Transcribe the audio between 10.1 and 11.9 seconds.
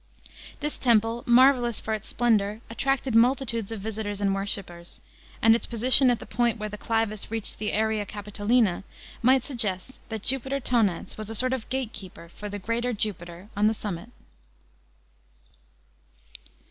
Jupiter Tonans was a sort of